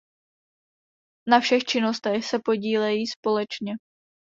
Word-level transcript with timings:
Na 1.27 1.39
všech 1.39 1.63
činnostech 1.63 2.25
se 2.25 2.39
podílejí 2.45 3.07
společně. 3.07 3.73